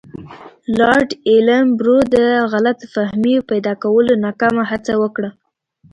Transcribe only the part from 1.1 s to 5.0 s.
ایلن برو د غلط فهمۍ پیدا کولو ناکامه هڅه